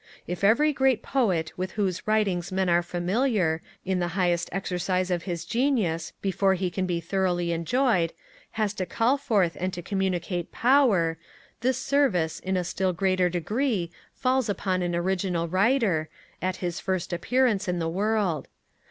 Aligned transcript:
If 0.25 0.43
every 0.43 0.73
great 0.73 1.03
poet 1.03 1.55
with 1.57 1.73
whose 1.73 2.07
writings 2.07 2.51
men 2.51 2.69
are 2.69 2.81
familiar, 2.81 3.61
in 3.85 3.99
the 3.99 4.07
highest 4.17 4.49
exercise 4.51 5.11
of 5.11 5.25
his 5.25 5.45
genius, 5.45 6.11
before 6.23 6.55
he 6.55 6.71
can 6.71 6.87
be 6.87 6.99
thoroughly 6.99 7.51
enjoyed, 7.51 8.11
has 8.53 8.73
to 8.73 8.87
call 8.87 9.15
forth 9.17 9.55
and 9.59 9.71
to 9.73 9.83
communicate 9.83 10.51
power, 10.51 11.19
this 11.59 11.77
service, 11.77 12.39
in 12.39 12.57
a 12.57 12.63
still 12.63 12.93
greater 12.93 13.29
degree, 13.29 13.91
falls 14.11 14.49
upon 14.49 14.81
an 14.81 14.95
original 14.95 15.47
writer, 15.47 16.09
at 16.41 16.55
his 16.55 16.79
first 16.79 17.13
appearance 17.13 17.67
in 17.67 17.77
the 17.77 17.87
world. 17.87 18.47